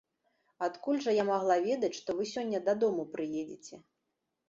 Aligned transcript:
Адкуль 0.67 1.01
жа 1.03 1.11
я 1.17 1.27
магла 1.27 1.59
ведаць, 1.69 1.93
што 1.99 2.09
вы 2.21 2.29
сёння 2.33 2.65
дадому 2.73 3.09
прыедзеце. 3.17 3.75